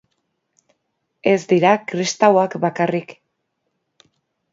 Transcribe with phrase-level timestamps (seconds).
[1.31, 3.13] Ez dira kristauak bakarrik.